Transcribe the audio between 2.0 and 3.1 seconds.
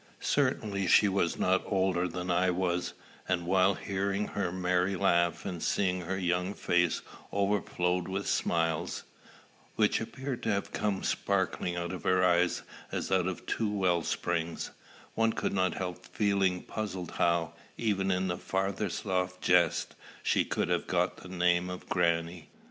than I was;